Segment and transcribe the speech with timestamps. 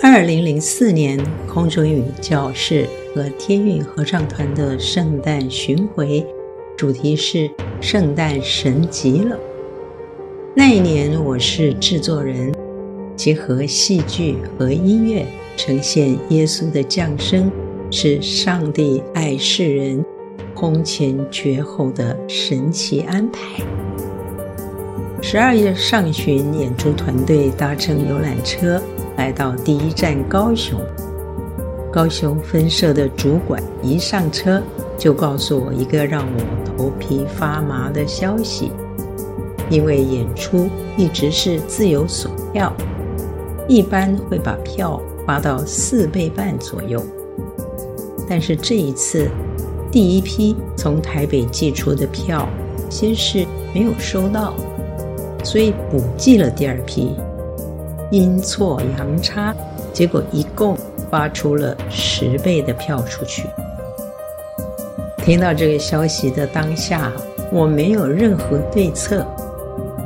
[0.00, 6.24] 二零零四年空中英语教室和天韵合唱团的圣诞巡回，
[6.76, 7.50] 主题是
[7.82, 9.36] “圣诞神极了”。
[10.54, 12.54] 那一年我是制作人，
[13.16, 15.26] 结合戏剧和音乐，
[15.56, 17.50] 呈现耶稣的降生
[17.90, 20.04] 是上帝爱世人、
[20.54, 23.40] 空前绝后的神奇安排。
[25.20, 28.80] 十二月上旬，演出团队搭乘游览车
[29.18, 30.80] 来到第一站高雄。
[31.92, 34.62] 高雄分社的主管一上车
[34.96, 38.70] 就告诉我一个让我头皮发麻的消息：
[39.68, 42.72] 因为演出一直是自由索票，
[43.66, 47.04] 一般会把票发到四倍半左右。
[48.28, 49.28] 但是这一次，
[49.90, 52.48] 第一批从台北寄出的票，
[52.88, 54.54] 先是没有收到。
[55.42, 57.12] 所以补寄了第二批，
[58.10, 59.54] 阴错阳差，
[59.92, 60.76] 结果一共
[61.10, 63.46] 发出了十倍的票出去。
[65.18, 67.12] 听到这个消息的当下，
[67.52, 69.26] 我没有任何对策，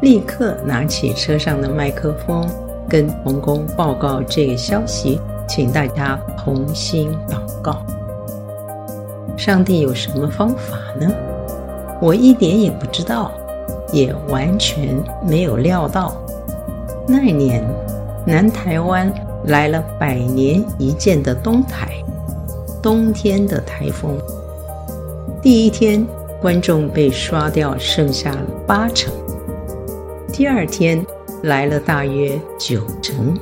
[0.00, 2.48] 立刻拿起车上的麦克风，
[2.88, 7.84] 跟同工报告这个消息，请大家同心祷告。
[9.36, 11.12] 上帝有什么方法呢？
[12.00, 13.32] 我一点也不知道。
[13.90, 16.14] 也完全没有料到，
[17.06, 17.64] 那年
[18.28, 19.10] 南台湾
[19.46, 21.88] 来了百年一见的东台，
[22.82, 24.18] 冬天的台风。
[25.40, 26.06] 第一天
[26.38, 29.10] 观众被刷掉，剩下八成；
[30.30, 31.02] 第二天
[31.44, 33.34] 来了大约九成。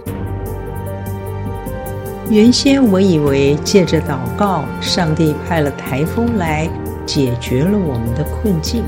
[2.31, 6.71] 原先我以为借着祷告，上帝派了台风来
[7.05, 8.85] 解决了我们的困境。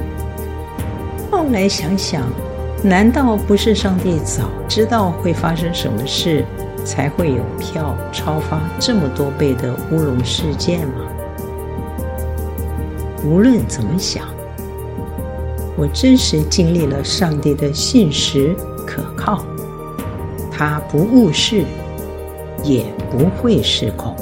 [1.28, 2.22] 后来想想，
[2.82, 6.44] 难道不是上帝早知道会发生什么事，
[6.84, 11.04] 才会有票超发这么多倍的乌龙事件吗？
[13.24, 14.28] 无论怎么想，
[15.76, 18.54] 我真实经历了上帝的信实
[18.86, 19.44] 可靠，
[20.52, 21.64] 他不误事，
[22.62, 24.14] 也不会失控。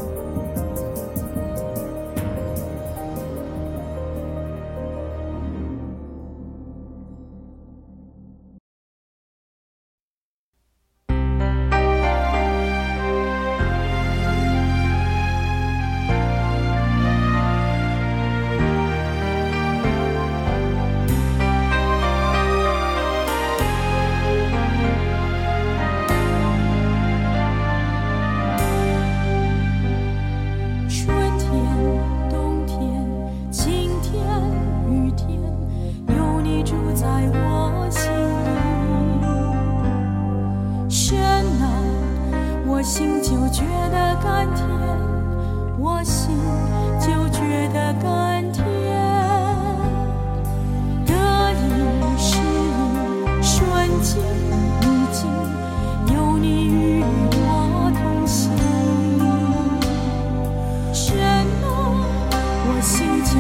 [42.87, 44.65] 心就觉得甘甜，
[45.77, 46.31] 我心
[47.01, 47.41] 就觉
[47.75, 48.65] 得甘甜。
[51.05, 51.13] 得
[51.53, 51.65] 意
[52.17, 53.61] 失意，顺
[54.01, 54.23] 境
[54.81, 55.27] 逆境，
[56.15, 58.55] 有你与我同行。
[60.95, 61.19] 神
[61.65, 61.67] 啊，
[62.69, 63.35] 我心就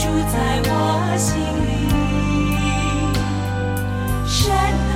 [0.00, 0.34] 住在
[0.64, 0.72] 我
[1.18, 1.70] 心里。
[4.26, 4.48] 山
[4.88, 4.90] 呐，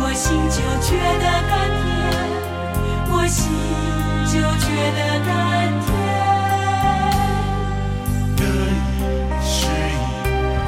[0.00, 0.88] 我心就觉
[1.18, 1.84] 得甘甜，
[3.10, 3.42] 我心
[4.30, 4.32] 就
[4.62, 5.28] 觉得甘
[5.82, 5.86] 甜。
[8.36, 8.40] 得
[8.70, 8.78] 意
[9.42, 9.98] 失意，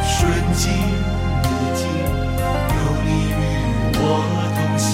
[0.03, 0.11] 顺
[0.55, 0.61] 境
[1.45, 1.47] 逆
[1.79, 1.81] 境，
[2.75, 3.41] 有你与
[3.95, 3.99] 我
[4.57, 4.91] 同行。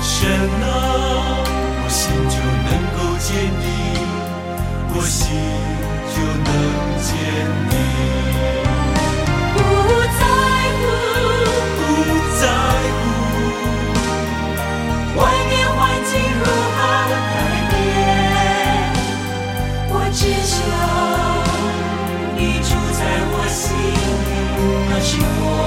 [0.00, 0.14] 神
[0.62, 0.64] 啊，
[1.82, 2.00] 我心
[2.30, 2.34] 就
[2.68, 3.28] 能够坚
[3.60, 3.66] 定，
[4.94, 5.24] 我心
[6.14, 6.50] 就能
[7.00, 7.08] 坚
[7.70, 7.74] 定。
[9.54, 9.58] 不
[10.18, 10.22] 在
[10.78, 10.82] 乎，
[11.78, 11.80] 不
[12.40, 12.42] 在
[12.98, 13.00] 乎，
[15.18, 16.44] 外面环境如
[16.76, 16.78] 何
[17.32, 17.34] 改
[17.70, 17.74] 变，
[19.88, 20.54] 我只求
[22.36, 23.00] 你住在
[23.32, 23.64] 我心
[24.28, 24.30] 里，
[24.90, 25.10] 那是
[25.40, 25.61] 我。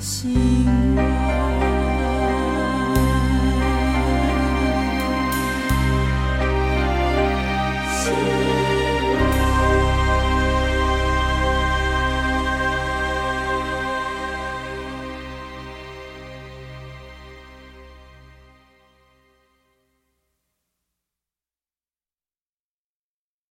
[0.00, 0.49] 心。